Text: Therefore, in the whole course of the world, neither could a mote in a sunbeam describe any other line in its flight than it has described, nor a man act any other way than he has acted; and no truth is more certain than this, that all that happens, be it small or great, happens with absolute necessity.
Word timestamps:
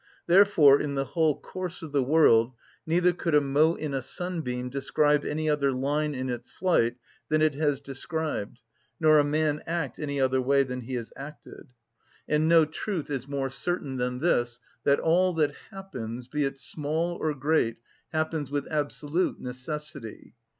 Therefore, 0.25 0.81
in 0.81 0.95
the 0.95 1.05
whole 1.05 1.39
course 1.39 1.83
of 1.83 1.91
the 1.91 2.01
world, 2.01 2.53
neither 2.87 3.13
could 3.13 3.35
a 3.35 3.39
mote 3.39 3.79
in 3.79 3.93
a 3.93 4.01
sunbeam 4.01 4.67
describe 4.67 5.23
any 5.23 5.47
other 5.47 5.71
line 5.71 6.15
in 6.15 6.27
its 6.27 6.49
flight 6.51 6.95
than 7.29 7.43
it 7.43 7.53
has 7.53 7.79
described, 7.79 8.63
nor 8.99 9.19
a 9.19 9.23
man 9.23 9.61
act 9.67 9.99
any 9.99 10.19
other 10.19 10.41
way 10.41 10.63
than 10.63 10.81
he 10.81 10.95
has 10.95 11.13
acted; 11.15 11.67
and 12.27 12.49
no 12.49 12.65
truth 12.65 13.11
is 13.11 13.27
more 13.27 13.51
certain 13.51 13.97
than 13.97 14.17
this, 14.21 14.59
that 14.85 14.99
all 14.99 15.33
that 15.33 15.53
happens, 15.69 16.27
be 16.27 16.45
it 16.45 16.57
small 16.57 17.13
or 17.21 17.35
great, 17.35 17.77
happens 18.11 18.49
with 18.49 18.65
absolute 18.71 19.39
necessity. 19.39 20.33